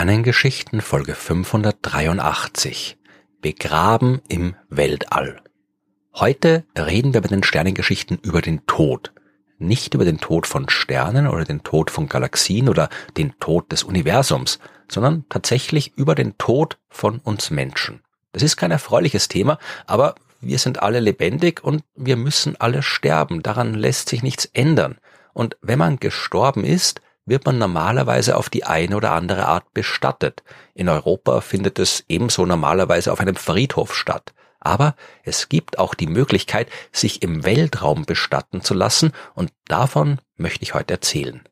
Sternengeschichten 0.00 0.80
Folge 0.80 1.14
583 1.14 2.96
Begraben 3.42 4.22
im 4.28 4.56
Weltall. 4.70 5.42
Heute 6.14 6.64
reden 6.74 7.12
wir 7.12 7.20
bei 7.20 7.28
den 7.28 7.42
Sternengeschichten 7.42 8.16
über 8.22 8.40
den 8.40 8.64
Tod. 8.64 9.12
Nicht 9.58 9.92
über 9.92 10.06
den 10.06 10.16
Tod 10.16 10.46
von 10.46 10.70
Sternen 10.70 11.26
oder 11.26 11.44
den 11.44 11.64
Tod 11.64 11.90
von 11.90 12.08
Galaxien 12.08 12.70
oder 12.70 12.88
den 13.18 13.38
Tod 13.40 13.70
des 13.72 13.82
Universums, 13.82 14.58
sondern 14.90 15.26
tatsächlich 15.28 15.92
über 15.98 16.14
den 16.14 16.38
Tod 16.38 16.78
von 16.88 17.18
uns 17.18 17.50
Menschen. 17.50 18.00
Das 18.32 18.42
ist 18.42 18.56
kein 18.56 18.70
erfreuliches 18.70 19.28
Thema, 19.28 19.58
aber 19.86 20.14
wir 20.40 20.58
sind 20.58 20.82
alle 20.82 21.00
lebendig 21.00 21.62
und 21.62 21.84
wir 21.94 22.16
müssen 22.16 22.58
alle 22.58 22.82
sterben. 22.82 23.42
Daran 23.42 23.74
lässt 23.74 24.08
sich 24.08 24.22
nichts 24.22 24.46
ändern. 24.46 24.96
Und 25.34 25.58
wenn 25.60 25.78
man 25.78 26.00
gestorben 26.00 26.64
ist, 26.64 27.02
wird 27.26 27.46
man 27.46 27.58
normalerweise 27.58 28.36
auf 28.36 28.48
die 28.48 28.64
eine 28.64 28.96
oder 28.96 29.12
andere 29.12 29.46
Art 29.46 29.72
bestattet. 29.72 30.42
In 30.74 30.88
Europa 30.88 31.40
findet 31.40 31.78
es 31.78 32.04
ebenso 32.08 32.46
normalerweise 32.46 33.12
auf 33.12 33.20
einem 33.20 33.36
Friedhof 33.36 33.94
statt. 33.94 34.32
Aber 34.60 34.94
es 35.22 35.48
gibt 35.48 35.78
auch 35.78 35.94
die 35.94 36.06
Möglichkeit, 36.06 36.68
sich 36.92 37.22
im 37.22 37.44
Weltraum 37.44 38.04
bestatten 38.04 38.60
zu 38.60 38.74
lassen, 38.74 39.12
und 39.34 39.52
davon 39.66 40.20
möchte 40.36 40.62
ich 40.62 40.74
heute 40.74 40.94
erzählen. 40.94 41.42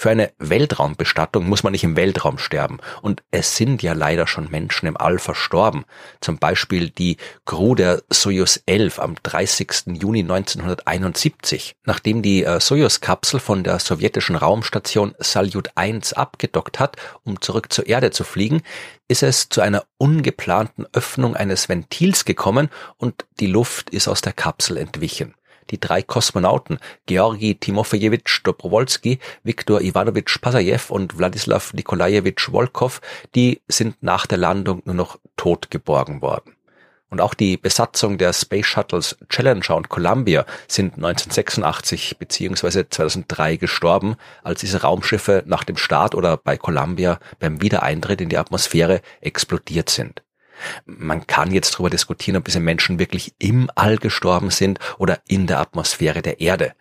Für 0.00 0.08
eine 0.08 0.32
Weltraumbestattung 0.38 1.46
muss 1.46 1.62
man 1.62 1.72
nicht 1.72 1.84
im 1.84 1.94
Weltraum 1.94 2.38
sterben. 2.38 2.78
Und 3.02 3.22
es 3.30 3.56
sind 3.56 3.82
ja 3.82 3.92
leider 3.92 4.26
schon 4.26 4.50
Menschen 4.50 4.86
im 4.86 4.96
All 4.96 5.18
verstorben. 5.18 5.84
Zum 6.22 6.38
Beispiel 6.38 6.88
die 6.88 7.18
Crew 7.44 7.74
der 7.74 8.02
Soyuz 8.08 8.62
11 8.64 8.98
am 8.98 9.16
30. 9.22 9.98
Juni 10.00 10.20
1971. 10.20 11.74
Nachdem 11.84 12.22
die 12.22 12.44
äh, 12.44 12.60
Soyuz-Kapsel 12.60 13.40
von 13.40 13.62
der 13.62 13.78
sowjetischen 13.78 14.36
Raumstation 14.36 15.14
Salyut 15.18 15.68
1 15.74 16.14
abgedockt 16.14 16.80
hat, 16.80 16.96
um 17.24 17.42
zurück 17.42 17.70
zur 17.70 17.86
Erde 17.86 18.10
zu 18.10 18.24
fliegen, 18.24 18.62
ist 19.06 19.22
es 19.22 19.50
zu 19.50 19.60
einer 19.60 19.84
ungeplanten 19.98 20.86
Öffnung 20.94 21.36
eines 21.36 21.68
Ventils 21.68 22.24
gekommen 22.24 22.70
und 22.96 23.26
die 23.38 23.48
Luft 23.48 23.90
ist 23.90 24.08
aus 24.08 24.22
der 24.22 24.32
Kapsel 24.32 24.78
entwichen 24.78 25.34
die 25.70 25.80
drei 25.80 26.02
Kosmonauten 26.02 26.78
Georgi 27.06 27.54
Timofejewitsch 27.54 28.42
Dobrowolski, 28.44 29.18
Viktor 29.42 29.80
Ivanovich 29.80 30.40
Pasajew 30.40 30.80
und 30.88 31.18
Wladislaw 31.18 31.62
Nikolajewitsch 31.72 32.52
Wolkow, 32.52 33.00
die 33.34 33.60
sind 33.68 34.02
nach 34.02 34.26
der 34.26 34.38
Landung 34.38 34.82
nur 34.84 34.94
noch 34.94 35.18
tot 35.36 35.70
geborgen 35.70 36.22
worden. 36.22 36.54
Und 37.10 37.20
auch 37.20 37.34
die 37.34 37.56
Besatzung 37.56 38.18
der 38.18 38.32
Space 38.32 38.66
Shuttles 38.66 39.16
Challenger 39.28 39.76
und 39.76 39.88
Columbia 39.88 40.46
sind 40.68 40.94
1986 40.94 42.18
bzw. 42.18 42.84
2003 42.88 43.56
gestorben, 43.56 44.14
als 44.44 44.60
diese 44.60 44.82
Raumschiffe 44.82 45.42
nach 45.46 45.64
dem 45.64 45.76
Start 45.76 46.14
oder 46.14 46.36
bei 46.36 46.56
Columbia 46.56 47.18
beim 47.40 47.60
Wiedereintritt 47.60 48.20
in 48.20 48.28
die 48.28 48.38
Atmosphäre 48.38 49.02
explodiert 49.20 49.90
sind. 49.90 50.22
Man 50.86 51.26
kann 51.26 51.52
jetzt 51.52 51.74
darüber 51.74 51.90
diskutieren, 51.90 52.36
ob 52.36 52.44
diese 52.44 52.60
Menschen 52.60 52.98
wirklich 52.98 53.34
im 53.38 53.70
All 53.74 53.96
gestorben 53.96 54.50
sind 54.50 54.78
oder 54.98 55.18
in 55.28 55.46
der 55.46 55.60
Atmosphäre 55.60 56.22
der 56.22 56.40
Erde. 56.40 56.74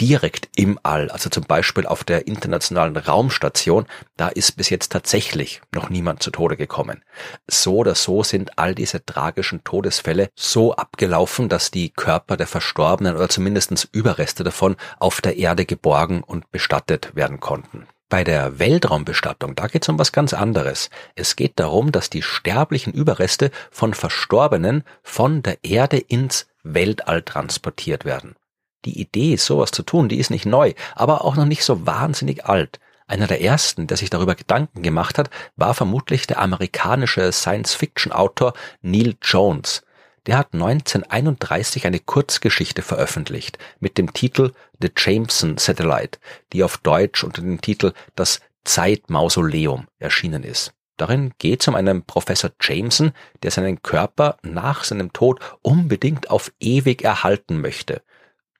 Direkt 0.00 0.48
im 0.56 0.78
All, 0.82 1.10
also 1.10 1.30
zum 1.30 1.44
Beispiel 1.44 1.86
auf 1.86 2.04
der 2.04 2.26
internationalen 2.26 2.96
Raumstation, 2.96 3.86
da 4.16 4.28
ist 4.28 4.56
bis 4.56 4.70
jetzt 4.70 4.92
tatsächlich 4.92 5.60
noch 5.74 5.90
niemand 5.90 6.22
zu 6.22 6.30
Tode 6.30 6.56
gekommen. 6.56 7.02
So 7.46 7.76
oder 7.76 7.94
so 7.94 8.22
sind 8.22 8.58
all 8.58 8.74
diese 8.74 9.04
tragischen 9.04 9.64
Todesfälle 9.64 10.28
so 10.34 10.74
abgelaufen, 10.74 11.48
dass 11.48 11.70
die 11.70 11.90
Körper 11.90 12.36
der 12.36 12.46
Verstorbenen 12.46 13.16
oder 13.16 13.28
zumindest 13.28 13.88
Überreste 13.92 14.44
davon 14.44 14.76
auf 14.98 15.20
der 15.20 15.36
Erde 15.36 15.66
geborgen 15.66 16.22
und 16.22 16.50
bestattet 16.50 17.14
werden 17.14 17.40
konnten. 17.40 17.86
Bei 18.08 18.22
der 18.22 18.60
Weltraumbestattung, 18.60 19.56
da 19.56 19.66
geht 19.66 19.82
es 19.82 19.88
um 19.88 19.98
was 19.98 20.12
ganz 20.12 20.32
anderes. 20.32 20.90
Es 21.16 21.34
geht 21.34 21.58
darum, 21.58 21.90
dass 21.90 22.08
die 22.08 22.22
sterblichen 22.22 22.92
Überreste 22.92 23.50
von 23.72 23.94
Verstorbenen 23.94 24.84
von 25.02 25.42
der 25.42 25.64
Erde 25.64 25.98
ins 25.98 26.46
Weltall 26.62 27.22
transportiert 27.22 28.04
werden. 28.04 28.36
Die 28.84 29.00
Idee, 29.00 29.34
sowas 29.34 29.72
zu 29.72 29.82
tun, 29.82 30.08
die 30.08 30.18
ist 30.18 30.30
nicht 30.30 30.46
neu, 30.46 30.74
aber 30.94 31.24
auch 31.24 31.34
noch 31.34 31.46
nicht 31.46 31.64
so 31.64 31.84
wahnsinnig 31.84 32.46
alt. 32.46 32.78
Einer 33.08 33.26
der 33.26 33.42
ersten, 33.42 33.88
der 33.88 33.96
sich 33.96 34.10
darüber 34.10 34.36
Gedanken 34.36 34.82
gemacht 34.82 35.18
hat, 35.18 35.30
war 35.56 35.74
vermutlich 35.74 36.28
der 36.28 36.40
amerikanische 36.40 37.32
Science-Fiction-Autor 37.32 38.52
Neil 38.82 39.16
Jones 39.20 39.82
der 40.26 40.38
hat 40.38 40.52
1931 40.52 41.86
eine 41.86 42.00
Kurzgeschichte 42.00 42.82
veröffentlicht 42.82 43.58
mit 43.80 43.98
dem 43.98 44.12
Titel 44.12 44.52
The 44.80 44.90
Jameson 44.96 45.58
Satellite, 45.58 46.18
die 46.52 46.64
auf 46.64 46.78
Deutsch 46.78 47.24
unter 47.24 47.42
dem 47.42 47.60
Titel 47.60 47.92
Das 48.14 48.40
Zeitmausoleum 48.64 49.86
erschienen 49.98 50.42
ist. 50.42 50.72
Darin 50.96 51.34
geht 51.38 51.60
es 51.60 51.68
um 51.68 51.74
einen 51.74 52.04
Professor 52.04 52.50
Jameson, 52.60 53.12
der 53.42 53.50
seinen 53.50 53.82
Körper 53.82 54.38
nach 54.42 54.82
seinem 54.82 55.12
Tod 55.12 55.40
unbedingt 55.62 56.30
auf 56.30 56.52
ewig 56.58 57.02
erhalten 57.02 57.60
möchte 57.60 58.02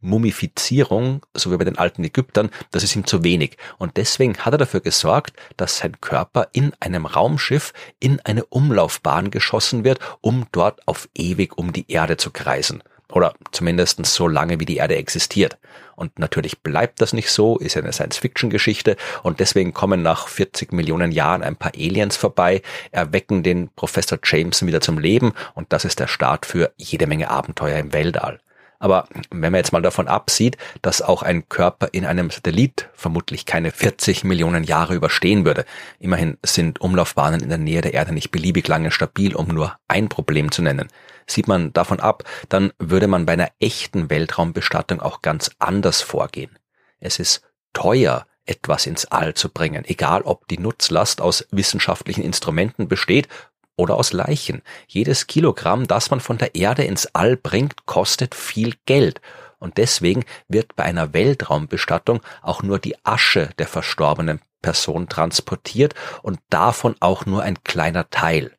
Mumifizierung, 0.07 1.25
so 1.35 1.51
wie 1.53 1.57
bei 1.57 1.65
den 1.65 1.79
alten 1.79 2.05
Ägyptern, 2.05 2.51
das 2.71 2.83
ist 2.83 2.97
ihm 2.97 3.07
zu 3.07 3.25
wenig. 3.25 3.57
Und 3.79 3.97
deswegen 3.97 4.39
hat 4.39 4.55
er 4.55 4.59
dafür 4.59 4.81
gesorgt, 4.81 5.35
dass 5.57 5.79
sein 5.79 6.01
Körper 6.01 6.49
in 6.53 6.73
einem 6.81 7.07
Raumschiff 7.07 7.73
in 8.01 8.21
eine 8.21 8.45
Umlaufbahn 8.47 9.31
geschossen 9.31 9.85
wird, 9.85 9.99
um 10.21 10.47
dort 10.53 10.87
auf 10.87 11.09
ewig 11.15 11.59
um 11.59 11.73
die 11.73 11.91
Erde 11.91 12.17
zu 12.17 12.31
kreisen. 12.31 12.83
Oder 13.13 13.35
zumindest 13.53 14.05
so 14.05 14.27
lange, 14.27 14.59
wie 14.59 14.65
die 14.65 14.79
Erde 14.79 14.97
existiert. 14.97 15.59
Und 15.95 16.19
natürlich 16.19 16.61
bleibt 16.61 17.01
das 17.01 17.13
nicht 17.13 17.31
so, 17.31 17.57
ist 17.57 17.77
eine 17.77 17.93
Science-Fiction-Geschichte 17.93 18.97
und 19.23 19.41
deswegen 19.41 19.73
kommen 19.73 20.03
nach 20.03 20.29
40 20.29 20.73
Millionen 20.73 21.13
Jahren 21.13 21.43
ein 21.43 21.57
paar 21.57 21.73
Aliens 21.75 22.17
vorbei, 22.17 22.63
erwecken 22.91 23.43
den 23.43 23.71
Professor 23.75 24.19
Jameson 24.23 24.69
wieder 24.69 24.81
zum 24.81 24.99
Leben 24.99 25.33
und 25.55 25.73
das 25.73 25.85
ist 25.85 26.01
der 26.01 26.09
Start 26.09 26.47
für 26.47 26.73
jede 26.77 27.07
Menge 27.07 27.31
Abenteuer 27.31 27.79
im 27.79 27.93
Weltall. 27.93 28.41
Aber 28.79 29.09
wenn 29.31 29.53
man 29.53 29.55
jetzt 29.55 29.73
mal 29.73 29.83
davon 29.83 30.09
absieht, 30.09 30.57
dass 30.83 31.03
auch 31.03 31.23
ein 31.23 31.49
Körper 31.49 31.89
in 31.93 32.05
einem 32.05 32.31
Satellit 32.31 32.89
vermutlich 32.95 33.47
keine 33.47 33.71
40 33.71 34.25
Millionen 34.25 34.65
Jahre 34.65 34.95
überstehen 34.95 35.45
würde, 35.45 35.65
immerhin 35.99 36.39
sind 36.43 36.81
Umlaufbahnen 36.81 37.41
in 37.41 37.49
der 37.49 37.59
Nähe 37.59 37.81
der 37.81 37.95
Erde 37.95 38.13
nicht 38.13 38.31
beliebig 38.31 38.69
lange 38.69 38.91
stabil, 38.91 39.35
um 39.35 39.49
nur 39.49 39.77
ein 39.89 40.09
Problem 40.09 40.51
zu 40.51 40.63
nennen. 40.63 40.89
Sieht 41.27 41.49
man 41.49 41.73
davon 41.73 42.01
ab, 42.01 42.25
dann 42.49 42.73
würde 42.79 43.09
man 43.09 43.27
bei 43.27 43.33
einer 43.33 43.51
echten 43.59 44.11
Weltraumbestattung 44.11 45.01
auch 45.01 45.23
ganz 45.23 45.51
anders 45.59 46.01
vorgehen. 46.03 46.59
Es 47.01 47.19
ist 47.19 47.43
teuer, 47.73 48.27
etwas 48.47 48.87
ins 48.87 49.07
All 49.07 49.35
zu 49.35 49.49
bringen, 49.49 49.85
egal 49.85 50.23
ob 50.23 50.47
die 50.49 50.59
Nutzlast 50.59 51.21
aus 51.21 51.47
wissenschaftlichen 51.51 52.23
Instrumenten 52.23 52.89
besteht 52.89 53.29
oder 53.77 53.97
aus 53.97 54.13
Leichen. 54.13 54.63
Jedes 54.89 55.27
Kilogramm, 55.27 55.87
das 55.87 56.11
man 56.11 56.21
von 56.21 56.39
der 56.39 56.55
Erde 56.55 56.85
ins 56.85 57.07
All 57.15 57.37
bringt, 57.37 57.87
kostet 57.87 58.35
viel 58.35 58.75
Geld. 58.87 59.21
Und 59.59 59.79
deswegen 59.79 60.25
wird 60.49 60.77
bei 60.77 60.85
einer 60.85 61.13
Weltraumbestattung 61.13 62.21
auch 62.43 62.63
nur 62.63 62.79
die 62.79 62.97
Asche 63.05 63.51
der 63.59 63.67
verstorbenen 63.67 64.41
Person 64.63 65.09
transportiert 65.09 65.95
und 66.23 66.41
davon 66.51 66.97
auch 67.01 67.27
nur 67.27 67.43
ein 67.43 67.63
kleiner 67.63 68.11
Teil. 68.11 68.53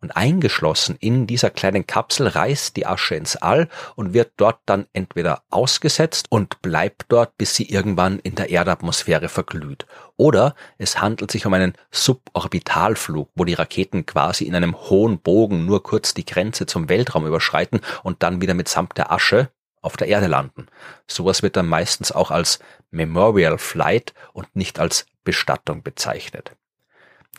Und 0.00 0.16
eingeschlossen 0.16 0.96
in 1.00 1.26
dieser 1.26 1.50
kleinen 1.50 1.86
Kapsel 1.86 2.28
reist 2.28 2.76
die 2.76 2.86
Asche 2.86 3.16
ins 3.16 3.34
All 3.34 3.68
und 3.96 4.12
wird 4.12 4.30
dort 4.36 4.60
dann 4.64 4.86
entweder 4.92 5.42
ausgesetzt 5.50 6.26
und 6.30 6.62
bleibt 6.62 7.06
dort, 7.08 7.36
bis 7.36 7.56
sie 7.56 7.68
irgendwann 7.68 8.20
in 8.20 8.36
der 8.36 8.50
Erdatmosphäre 8.50 9.28
verglüht. 9.28 9.86
Oder 10.16 10.54
es 10.78 11.00
handelt 11.00 11.32
sich 11.32 11.46
um 11.46 11.54
einen 11.54 11.72
Suborbitalflug, 11.90 13.28
wo 13.34 13.44
die 13.44 13.54
Raketen 13.54 14.06
quasi 14.06 14.44
in 14.44 14.54
einem 14.54 14.76
hohen 14.76 15.18
Bogen 15.18 15.66
nur 15.66 15.82
kurz 15.82 16.14
die 16.14 16.24
Grenze 16.24 16.66
zum 16.66 16.88
Weltraum 16.88 17.26
überschreiten 17.26 17.80
und 18.04 18.22
dann 18.22 18.40
wieder 18.40 18.54
mitsamt 18.54 18.96
der 18.98 19.10
Asche 19.10 19.50
auf 19.82 19.96
der 19.96 20.06
Erde 20.06 20.28
landen. 20.28 20.68
Sowas 21.08 21.42
wird 21.42 21.56
dann 21.56 21.66
meistens 21.66 22.12
auch 22.12 22.30
als 22.30 22.60
Memorial 22.92 23.58
Flight 23.58 24.14
und 24.32 24.54
nicht 24.54 24.78
als 24.78 25.06
Bestattung 25.24 25.82
bezeichnet 25.82 26.52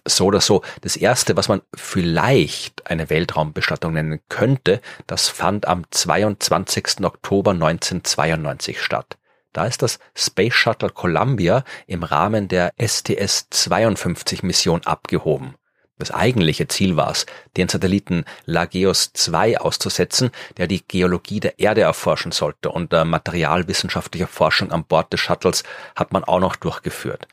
so 0.05 0.25
oder 0.25 0.41
so. 0.41 0.63
Das 0.81 0.95
erste, 0.95 1.37
was 1.37 1.49
man 1.49 1.61
vielleicht 1.75 2.89
eine 2.89 3.09
Weltraumbestattung 3.09 3.93
nennen 3.93 4.21
könnte, 4.29 4.81
das 5.07 5.27
fand 5.27 5.67
am 5.67 5.83
22. 5.89 7.03
Oktober 7.03 7.51
1992 7.51 8.81
statt. 8.81 9.17
Da 9.53 9.65
ist 9.65 9.81
das 9.81 9.99
Space 10.15 10.53
Shuttle 10.53 10.89
Columbia 10.89 11.63
im 11.87 12.03
Rahmen 12.03 12.47
der 12.47 12.73
STS-52 12.77 14.45
Mission 14.45 14.81
abgehoben. 14.85 15.55
Das 15.97 16.11
eigentliche 16.11 16.67
Ziel 16.69 16.95
war 16.95 17.11
es, 17.11 17.25
den 17.57 17.67
Satelliten 17.67 18.23
Lageos 18.45 19.11
2 19.13 19.59
auszusetzen, 19.59 20.31
der 20.57 20.67
die 20.67 20.87
Geologie 20.87 21.41
der 21.41 21.59
Erde 21.59 21.81
erforschen 21.81 22.31
sollte 22.31 22.69
und 22.71 22.91
materialwissenschaftliche 22.91 24.27
Forschung 24.27 24.71
an 24.71 24.85
Bord 24.85 25.11
des 25.11 25.19
Shuttles 25.19 25.63
hat 25.95 26.13
man 26.13 26.23
auch 26.23 26.39
noch 26.39 26.55
durchgeführt. 26.55 27.27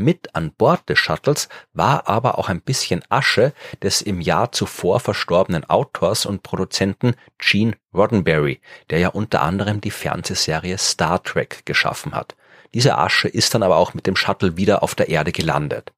Mit 0.00 0.34
an 0.34 0.52
Bord 0.56 0.88
des 0.88 0.98
Shuttles 0.98 1.50
war 1.74 2.08
aber 2.08 2.38
auch 2.38 2.48
ein 2.48 2.62
bisschen 2.62 3.02
Asche 3.10 3.52
des 3.82 4.00
im 4.00 4.22
Jahr 4.22 4.50
zuvor 4.50 4.98
verstorbenen 4.98 5.68
Autors 5.68 6.24
und 6.24 6.42
Produzenten 6.42 7.16
Gene 7.36 7.74
Roddenberry, 7.92 8.62
der 8.88 8.98
ja 8.98 9.08
unter 9.08 9.42
anderem 9.42 9.82
die 9.82 9.90
Fernsehserie 9.90 10.78
Star 10.78 11.22
Trek 11.22 11.66
geschaffen 11.66 12.14
hat. 12.14 12.34
Diese 12.72 12.96
Asche 12.96 13.28
ist 13.28 13.54
dann 13.54 13.62
aber 13.62 13.76
auch 13.76 13.92
mit 13.92 14.06
dem 14.06 14.16
Shuttle 14.16 14.56
wieder 14.56 14.82
auf 14.82 14.94
der 14.94 15.10
Erde 15.10 15.32
gelandet. 15.32 15.92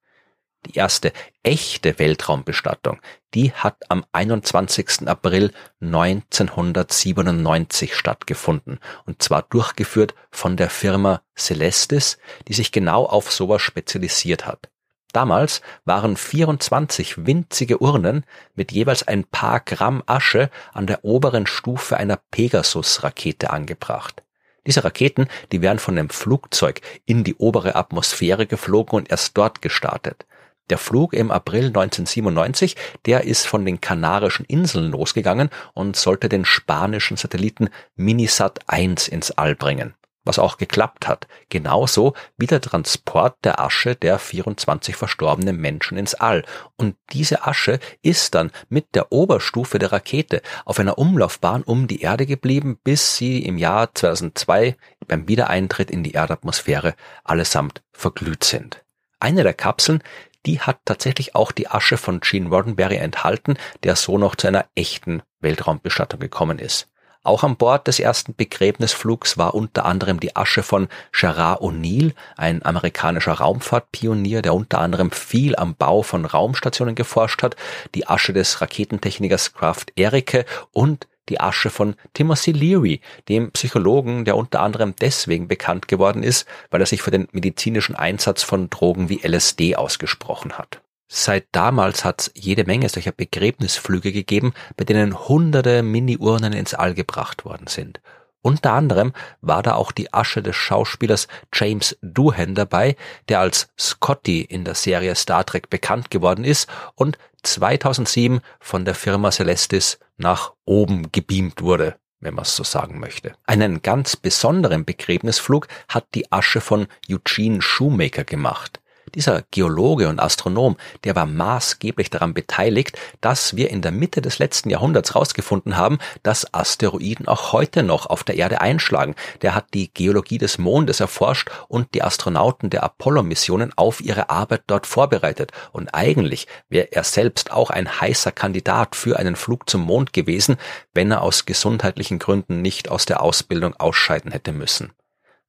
Die 0.67 0.77
erste 0.77 1.13
echte 1.43 1.99
Weltraumbestattung, 1.99 3.01
die 3.35 3.53
hat 3.53 3.91
am 3.91 4.05
21. 4.13 5.09
April 5.09 5.51
1997 5.81 7.97
stattgefunden 7.97 8.79
und 9.05 9.21
zwar 9.23 9.43
durchgeführt 9.43 10.15
von 10.31 10.57
der 10.57 10.71
Firma 10.71 11.23
Celestis, 11.37 12.19
die 12.47 12.53
sich 12.53 12.71
genau 12.71 13.07
auf 13.07 13.33
sowas 13.33 13.61
spezialisiert 13.61 14.47
hat. 14.47 14.69
Damals 15.13 15.61
waren 15.85 16.17
24 16.17 17.27
winzige 17.27 17.79
Urnen 17.79 18.25
mit 18.55 18.73
jeweils 18.73 19.07
ein 19.07 19.25
paar 19.25 19.61
Gramm 19.61 20.03
Asche 20.07 20.51
an 20.73 20.87
der 20.87 21.05
oberen 21.05 21.47
Stufe 21.47 21.97
einer 21.97 22.19
Pegasus-Rakete 22.31 23.51
angebracht. 23.51 24.23
Diese 24.67 24.85
Raketen, 24.85 25.27
die 25.51 25.61
werden 25.61 25.81
von 25.81 25.99
einem 25.99 26.09
Flugzeug 26.09 26.81
in 27.05 27.25
die 27.25 27.35
obere 27.35 27.75
Atmosphäre 27.75 28.47
geflogen 28.47 28.97
und 28.97 29.11
erst 29.11 29.37
dort 29.37 29.61
gestartet. 29.61 30.25
Der 30.73 30.79
Flug 30.79 31.13
im 31.13 31.31
April 31.31 31.67
1997, 31.67 32.77
der 33.05 33.25
ist 33.25 33.47
von 33.47 33.67
den 33.67 33.83
Kanarischen 33.83 34.47
Inseln 34.47 34.91
losgegangen 34.91 35.51
und 35.75 35.97
sollte 35.97 36.31
den 36.31 36.47
spanischen 36.47 37.19
Satelliten 37.19 37.69
Minisat 37.95 38.61
1 38.69 39.09
ins 39.09 39.33
All 39.33 39.55
bringen 39.55 39.93
was 40.25 40.39
auch 40.39 40.57
geklappt 40.57 41.09
hat, 41.09 41.27
genauso 41.49 42.15
wie 42.39 42.47
der 42.47 42.61
Transport 42.61 43.35
der 43.43 43.61
Asche 43.61 43.97
der 43.97 44.21
24 44.21 44.95
verstorbenen 44.95 45.57
Menschen 45.57 45.99
ins 45.99 46.15
All. 46.15 46.45
Und 46.77 46.95
diese 47.11 47.45
Asche 47.45 47.81
ist 48.03 48.37
dann 48.37 48.53
mit 48.69 48.95
der 48.95 49.11
Oberstufe 49.11 49.81
der 49.81 49.91
Rakete 49.91 50.41
auf 50.65 50.79
einer 50.79 50.97
Umlaufbahn 50.97 51.65
um 51.65 51.89
die 51.89 52.03
Erde 52.03 52.25
geblieben, 52.25 52.79
bis 52.85 53.17
sie 53.17 53.45
im 53.45 53.59
Jahr 53.59 53.93
2002 53.93 54.77
beim 55.09 55.27
Wiedereintritt 55.27 55.91
in 55.91 56.05
die 56.05 56.13
Erdatmosphäre 56.13 56.95
allesamt 57.25 57.83
verglüht 57.93 58.45
sind. 58.45 58.85
Eine 59.19 59.45
der 59.45 59.55
Kapseln, 59.55 60.03
die 60.47 60.61
hat 60.61 60.81
tatsächlich 60.85 61.35
auch 61.35 61.53
die 61.53 61.69
Asche 61.69 61.97
von 61.97 62.21
Gene 62.21 62.49
Roddenberry 62.49 62.97
enthalten, 62.97 63.57
der 63.83 63.97
so 63.97 64.19
noch 64.19 64.37
zu 64.37 64.49
einer 64.49 64.67
echten 64.75 65.23
Weltraumbestattung 65.41 66.21
gekommen 66.21 66.59
ist. 66.59 66.89
Auch 67.25 67.45
an 67.45 67.57
Bord 67.57 67.87
des 67.87 68.01
ersten 68.01 68.35
Begräbnisflugs 68.35 69.39
war 69.39 69.55
unter 69.55 69.85
anderem 69.85 70.19
die 70.19 70.35
Asche 70.35 70.65
von 70.65 70.89
Gerard 71.13 71.61
O'Neill, 71.61 72.15
ein 72.37 72.65
amerikanischer 72.65 73.35
Raumfahrtpionier, 73.35 74.43
der 74.43 74.55
unter 74.55 74.81
anderem 74.81 75.13
viel 75.13 75.55
am 75.55 75.77
Bau 75.77 76.03
von 76.03 76.25
Raumstationen 76.25 76.97
geforscht 76.97 77.45
hat, 77.45 77.55
die 77.95 78.09
Asche 78.09 78.33
des 78.33 78.61
Raketentechnikers 78.61 79.53
Kraft 79.53 79.93
Erike 79.95 80.45
und 80.73 81.07
die 81.33 81.41
Asche 81.41 81.71
von 81.71 81.95
Timothy 82.13 82.53
Leary, 82.53 83.01
dem 83.31 83.53
Psychologen, 83.53 84.27
der 84.27 84.37
unter 84.37 84.61
anderem 84.61 84.95
deswegen 85.01 85.49
bekannt 85.49 85.89
geworden 85.89 86.23
ist, 86.23 86.47
weil 86.71 86.81
er 86.81 86.87
sich 86.87 87.01
für 87.01 87.11
den 87.11 87.27
medizinischen 87.33 87.95
Einsatz 87.97 88.43
von 88.43 88.69
Drogen 88.69 89.09
wie 89.09 89.27
LSD 89.27 89.77
ausgesprochen 89.77 90.59
hat. 90.59 90.83
Seit 91.09 91.47
damals 91.53 92.05
hat 92.05 92.21
es 92.21 92.31
jede 92.35 92.65
Menge 92.65 92.91
solcher 92.91 93.13
Begräbnisflüge 93.13 94.13
gegeben, 94.13 94.53
bei 94.77 94.85
denen 94.85 95.27
hunderte 95.27 95.83
Mini-Urnen 95.83 96.53
ins 96.53 96.75
All 96.75 96.93
gebracht 96.93 97.47
worden 97.47 97.67
sind. 97.67 98.01
Unter 98.43 98.73
anderem 98.73 99.13
war 99.41 99.63
da 99.63 99.75
auch 99.75 99.93
die 99.93 100.13
Asche 100.13 100.43
des 100.43 100.57
Schauspielers 100.57 101.29
James 101.55 101.97
Doohan 102.03 102.55
dabei, 102.55 102.97
der 103.29 103.41
als 103.41 103.69
Scotty 103.79 104.43
in 104.43 104.65
der 104.65 104.75
Serie 104.75 105.15
Star 105.15 105.47
Trek 105.47 105.71
bekannt 105.71 106.11
geworden 106.11 106.45
ist 106.45 106.69
und 106.95 107.19
2007 107.43 108.41
von 108.61 108.85
der 108.85 108.95
Firma 108.95 109.31
Celestis 109.31 109.99
nach 110.17 110.53
oben 110.65 111.11
gebeamt 111.13 111.63
wurde, 111.63 111.97
wenn 112.21 112.35
man 112.35 112.43
es 112.43 112.57
so 112.57 112.65
sagen 112.65 113.01
möchte. 113.01 113.35
Einen 113.47 113.83
ganz 113.83 114.17
besonderen 114.17 114.85
Begräbnisflug 114.85 115.69
hat 115.89 116.07
die 116.15 116.31
Asche 116.31 116.61
von 116.61 116.87
Eugene 117.09 117.63
Shoemaker 117.63 118.25
gemacht. 118.25 118.81
Dieser 119.15 119.43
Geologe 119.51 120.09
und 120.09 120.21
Astronom, 120.21 120.77
der 121.05 121.15
war 121.15 121.27
maßgeblich 121.27 122.09
daran 122.09 122.33
beteiligt, 122.33 122.99
dass 123.21 123.57
wir 123.57 123.71
in 123.71 123.83
der 123.83 123.93
Mitte 123.93 124.23
des 124.23 124.39
letzten 124.39 124.71
Jahrhunderts 124.71 125.13
herausgefunden 125.13 125.77
haben, 125.77 125.99
dass 126.23 126.55
Asteroiden 126.55 127.29
auch 127.29 127.53
heute 127.53 127.83
noch 127.83 128.07
auf 128.07 128.25
der 128.25 128.37
Erde 128.37 128.63
einschlagen. 128.63 129.15
Der 129.43 129.55
hat 129.55 129.67
die 129.75 129.93
Geologie 129.93 130.39
des 130.39 130.57
Mondes 130.57 131.01
erforscht 131.01 131.51
und 131.69 131.93
die 131.95 132.03
Astronauten 132.03 132.71
der 132.71 132.85
Apollo-Missionen 132.85 133.73
auf 133.77 134.01
ihre 134.01 134.31
Arbeit 134.31 134.63
dort 134.67 134.87
vorbereitet. 134.87 135.53
Und 135.73 135.95
eigentlich 135.95 136.47
wäre 136.71 136.91
er 136.93 137.05
selbst 137.05 137.53
auch 137.53 137.69
ein 137.69 138.01
heißer 138.01 138.33
Kandidat 138.33 138.97
für 138.97 139.19
einen 139.19 139.37
Flug 139.37 139.69
zum 139.69 139.83
Mond 139.83 140.15
gewesen, 140.15 140.57
wenn 140.95 141.11
er 141.11 141.21
aus 141.21 141.45
gesundheitlichen 141.45 142.19
Gründen 142.19 142.63
nicht 142.63 142.89
aus 142.89 143.05
der 143.05 143.23
Ausbildung 143.23 143.75
ausscheiden 143.77 144.33
hätte 144.33 144.53
müssen. 144.53 144.93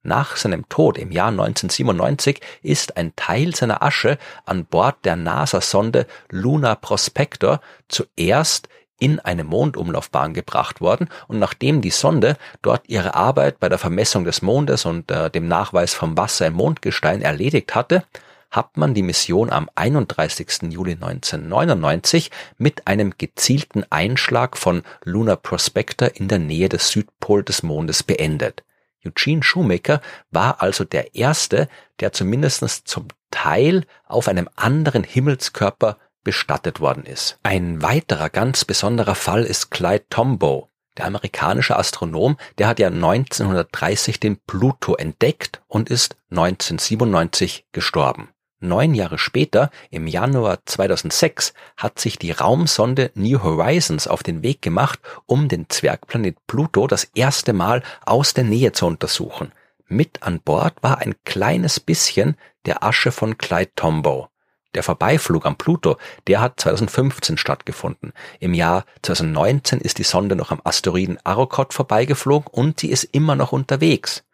Nach 0.06 0.36
seinem 0.36 0.68
Tod 0.68 0.98
im 0.98 1.10
Jahr 1.10 1.28
1997 1.28 2.40
ist 2.62 2.98
ein 2.98 3.16
Teil 3.16 3.56
seiner 3.56 3.82
Asche 3.82 4.18
an 4.44 4.66
Bord 4.66 4.96
der 5.04 5.16
NASA-Sonde 5.16 6.06
Luna 6.30 6.74
Prospector 6.74 7.62
zuerst 7.88 8.68
in 8.98 9.18
eine 9.18 9.44
Mondumlaufbahn 9.44 10.34
gebracht 10.34 10.82
worden 10.82 11.08
und 11.26 11.38
nachdem 11.38 11.80
die 11.80 11.90
Sonde 11.90 12.36
dort 12.60 12.82
ihre 12.86 13.14
Arbeit 13.14 13.58
bei 13.60 13.70
der 13.70 13.78
Vermessung 13.78 14.24
des 14.24 14.42
Mondes 14.42 14.84
und 14.84 15.10
äh, 15.10 15.30
dem 15.30 15.48
Nachweis 15.48 15.94
vom 15.94 16.18
Wasser 16.18 16.48
im 16.48 16.54
Mondgestein 16.54 17.22
erledigt 17.22 17.74
hatte, 17.74 18.04
hat 18.50 18.76
man 18.76 18.92
die 18.92 19.02
Mission 19.02 19.48
am 19.48 19.70
31. 19.74 20.70
Juli 20.70 20.92
1999 20.92 22.30
mit 22.58 22.86
einem 22.86 23.14
gezielten 23.16 23.84
Einschlag 23.90 24.58
von 24.58 24.82
Luna 25.02 25.36
Prospector 25.36 26.10
in 26.14 26.28
der 26.28 26.40
Nähe 26.40 26.68
des 26.68 26.90
Südpol 26.90 27.42
des 27.42 27.62
Mondes 27.62 28.02
beendet. 28.02 28.62
Eugene 29.04 29.42
Shoemaker 29.42 30.00
war 30.30 30.62
also 30.62 30.84
der 30.84 31.14
Erste, 31.14 31.68
der 32.00 32.12
zumindest 32.12 32.88
zum 32.88 33.08
Teil 33.30 33.84
auf 34.06 34.28
einem 34.28 34.48
anderen 34.56 35.04
Himmelskörper 35.04 35.98
bestattet 36.22 36.80
worden 36.80 37.04
ist. 37.04 37.38
Ein 37.42 37.82
weiterer 37.82 38.30
ganz 38.30 38.64
besonderer 38.64 39.14
Fall 39.14 39.44
ist 39.44 39.70
Clyde 39.70 40.06
Tombaugh. 40.08 40.68
Der 40.96 41.06
amerikanische 41.06 41.76
Astronom, 41.76 42.36
der 42.58 42.68
hat 42.68 42.78
ja 42.78 42.88
1930 42.88 44.20
den 44.20 44.38
Pluto 44.46 44.94
entdeckt 44.94 45.60
und 45.66 45.90
ist 45.90 46.16
1997 46.30 47.66
gestorben. 47.72 48.33
Neun 48.64 48.94
Jahre 48.94 49.18
später, 49.18 49.70
im 49.90 50.06
Januar 50.06 50.58
2006, 50.64 51.52
hat 51.76 51.98
sich 51.98 52.18
die 52.18 52.32
Raumsonde 52.32 53.10
New 53.14 53.42
Horizons 53.42 54.08
auf 54.08 54.22
den 54.22 54.42
Weg 54.42 54.62
gemacht, 54.62 54.98
um 55.26 55.48
den 55.48 55.68
Zwergplanet 55.68 56.36
Pluto 56.46 56.86
das 56.86 57.04
erste 57.14 57.52
Mal 57.52 57.82
aus 58.04 58.34
der 58.34 58.44
Nähe 58.44 58.72
zu 58.72 58.86
untersuchen. 58.86 59.52
Mit 59.86 60.22
an 60.22 60.40
Bord 60.40 60.74
war 60.82 60.98
ein 60.98 61.14
kleines 61.24 61.78
bisschen 61.78 62.36
der 62.64 62.82
Asche 62.82 63.12
von 63.12 63.36
Clyde 63.36 63.72
Tombaugh. 63.76 64.28
Der 64.74 64.82
Vorbeiflug 64.82 65.46
am 65.46 65.56
Pluto, 65.56 65.98
der 66.26 66.40
hat 66.40 66.58
2015 66.58 67.36
stattgefunden. 67.36 68.12
Im 68.40 68.54
Jahr 68.54 68.84
2019 69.02 69.80
ist 69.80 69.98
die 69.98 70.04
Sonde 70.04 70.36
noch 70.36 70.50
am 70.50 70.60
Asteroiden 70.64 71.18
Arrokoth 71.22 71.74
vorbeigeflogen 71.74 72.48
und 72.50 72.80
sie 72.80 72.90
ist 72.90 73.04
immer 73.04 73.36
noch 73.36 73.52
unterwegs. 73.52 74.24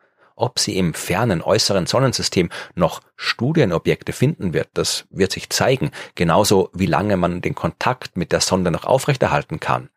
Ob 0.41 0.59
sie 0.59 0.79
im 0.79 0.95
fernen 0.95 1.43
äußeren 1.43 1.87
Sonnensystem 1.87 2.49
noch 2.75 3.03
Studienobjekte 3.15 4.15
finden 4.15 4.55
wird, 4.55 4.71
das 4.73 5.05
wird 5.11 5.33
sich 5.33 5.51
zeigen, 5.51 5.91
genauso 6.15 6.71
wie 6.73 6.87
lange 6.87 7.19
man 7.19 7.43
den 7.43 7.55
Kontakt 7.55 8.17
mit 8.17 8.33
der 8.33 8.41
Sonde 8.41 8.71
noch 8.71 8.85
aufrechterhalten 8.85 9.61
kann. 9.61 9.91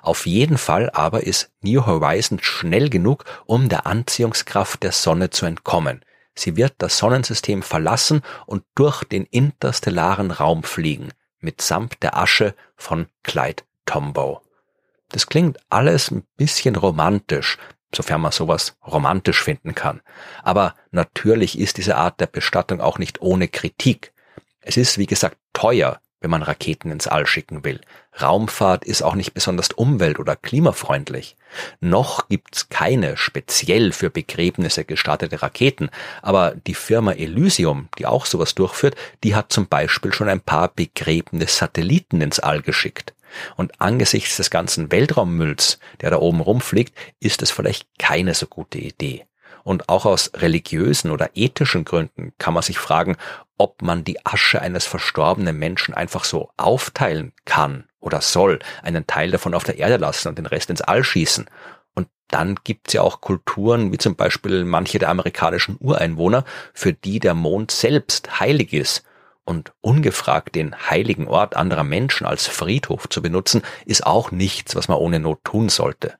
Auf 0.00 0.24
jeden 0.24 0.56
Fall 0.56 0.88
aber 0.94 1.24
ist 1.24 1.52
New 1.60 1.84
Horizons 1.84 2.42
schnell 2.42 2.88
genug, 2.88 3.26
um 3.44 3.68
der 3.68 3.86
Anziehungskraft 3.86 4.82
der 4.82 4.92
Sonne 4.92 5.28
zu 5.28 5.44
entkommen. 5.44 6.02
Sie 6.34 6.56
wird 6.56 6.76
das 6.78 6.96
Sonnensystem 6.96 7.62
verlassen 7.62 8.22
und 8.46 8.64
durch 8.74 9.04
den 9.04 9.26
interstellaren 9.26 10.30
Raum 10.30 10.62
fliegen, 10.62 11.10
mitsamt 11.40 12.02
der 12.02 12.16
Asche 12.16 12.54
von 12.74 13.06
Clyde 13.22 13.64
Tombaugh. 13.84 14.40
Das 15.10 15.26
klingt 15.26 15.58
alles 15.68 16.10
ein 16.10 16.22
bisschen 16.38 16.76
romantisch, 16.76 17.58
sofern 17.94 18.20
man 18.20 18.32
sowas 18.32 18.76
romantisch 18.86 19.42
finden 19.42 19.74
kann. 19.74 20.00
Aber 20.42 20.74
natürlich 20.90 21.58
ist 21.58 21.76
diese 21.76 21.96
Art 21.96 22.20
der 22.20 22.26
Bestattung 22.26 22.80
auch 22.80 22.98
nicht 22.98 23.20
ohne 23.20 23.48
Kritik. 23.48 24.12
Es 24.60 24.76
ist, 24.76 24.98
wie 24.98 25.06
gesagt, 25.06 25.36
teuer, 25.52 26.00
wenn 26.20 26.30
man 26.30 26.42
Raketen 26.42 26.90
ins 26.90 27.06
All 27.06 27.26
schicken 27.26 27.64
will. 27.64 27.80
Raumfahrt 28.20 28.84
ist 28.84 29.02
auch 29.02 29.14
nicht 29.14 29.32
besonders 29.32 29.70
umwelt- 29.70 30.18
oder 30.18 30.36
klimafreundlich. 30.36 31.36
Noch 31.80 32.28
gibt's 32.28 32.68
keine 32.68 33.16
speziell 33.16 33.92
für 33.92 34.10
Begräbnisse 34.10 34.84
gestartete 34.84 35.42
Raketen, 35.42 35.88
aber 36.20 36.54
die 36.66 36.74
Firma 36.74 37.12
Elysium, 37.12 37.88
die 37.98 38.06
auch 38.06 38.26
sowas 38.26 38.54
durchführt, 38.54 38.96
die 39.24 39.34
hat 39.34 39.52
zum 39.52 39.66
Beispiel 39.66 40.12
schon 40.12 40.28
ein 40.28 40.40
paar 40.40 40.68
Begräbnissatelliten 40.68 42.20
ins 42.20 42.38
All 42.38 42.60
geschickt. 42.60 43.14
Und 43.56 43.80
angesichts 43.80 44.36
des 44.36 44.50
ganzen 44.50 44.90
Weltraummülls, 44.92 45.78
der 46.00 46.10
da 46.10 46.18
oben 46.18 46.40
rumfliegt, 46.40 46.96
ist 47.20 47.42
es 47.42 47.50
vielleicht 47.50 47.86
keine 47.98 48.34
so 48.34 48.46
gute 48.46 48.78
Idee. 48.78 49.26
Und 49.62 49.88
auch 49.88 50.06
aus 50.06 50.30
religiösen 50.34 51.10
oder 51.10 51.30
ethischen 51.34 51.84
Gründen 51.84 52.32
kann 52.38 52.54
man 52.54 52.62
sich 52.62 52.78
fragen, 52.78 53.16
ob 53.58 53.82
man 53.82 54.04
die 54.04 54.24
Asche 54.24 54.62
eines 54.62 54.86
verstorbenen 54.86 55.58
Menschen 55.58 55.92
einfach 55.94 56.24
so 56.24 56.50
aufteilen 56.56 57.32
kann 57.44 57.84
oder 58.00 58.22
soll, 58.22 58.58
einen 58.82 59.06
Teil 59.06 59.30
davon 59.30 59.54
auf 59.54 59.64
der 59.64 59.78
Erde 59.78 59.98
lassen 59.98 60.28
und 60.28 60.38
den 60.38 60.46
Rest 60.46 60.70
ins 60.70 60.80
All 60.80 61.04
schießen. 61.04 61.50
Und 61.94 62.08
dann 62.28 62.56
gibt's 62.64 62.94
ja 62.94 63.02
auch 63.02 63.20
Kulturen, 63.20 63.92
wie 63.92 63.98
zum 63.98 64.16
Beispiel 64.16 64.64
manche 64.64 64.98
der 64.98 65.10
amerikanischen 65.10 65.76
Ureinwohner, 65.78 66.44
für 66.72 66.94
die 66.94 67.20
der 67.20 67.34
Mond 67.34 67.70
selbst 67.70 68.40
heilig 68.40 68.72
ist 68.72 69.04
und 69.50 69.72
ungefragt 69.80 70.54
den 70.54 70.74
heiligen 70.88 71.26
Ort 71.26 71.56
anderer 71.56 71.82
Menschen 71.82 72.24
als 72.24 72.46
Friedhof 72.46 73.08
zu 73.08 73.20
benutzen, 73.20 73.62
ist 73.84 74.06
auch 74.06 74.30
nichts, 74.30 74.76
was 74.76 74.86
man 74.86 74.96
ohne 74.96 75.18
Not 75.18 75.42
tun 75.42 75.68
sollte. 75.68 76.14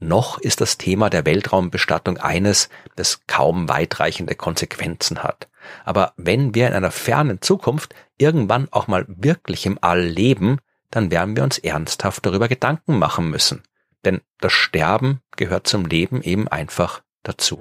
Noch 0.00 0.38
ist 0.38 0.60
das 0.60 0.76
Thema 0.76 1.08
der 1.08 1.24
Weltraumbestattung 1.24 2.18
eines, 2.18 2.68
das 2.96 3.26
kaum 3.28 3.68
weitreichende 3.68 4.34
Konsequenzen 4.34 5.22
hat. 5.22 5.48
Aber 5.84 6.12
wenn 6.16 6.54
wir 6.54 6.66
in 6.66 6.74
einer 6.74 6.90
fernen 6.90 7.40
Zukunft 7.40 7.94
irgendwann 8.16 8.68
auch 8.72 8.88
mal 8.88 9.04
wirklich 9.08 9.64
im 9.64 9.78
All 9.80 10.02
leben, 10.02 10.58
dann 10.90 11.12
werden 11.12 11.36
wir 11.36 11.44
uns 11.44 11.58
ernsthaft 11.58 12.26
darüber 12.26 12.48
Gedanken 12.48 12.98
machen 12.98 13.30
müssen. 13.30 13.62
Denn 14.04 14.20
das 14.40 14.52
Sterben 14.52 15.20
gehört 15.36 15.68
zum 15.68 15.84
Leben 15.84 16.22
eben 16.22 16.48
einfach 16.48 17.02
dazu. 17.22 17.60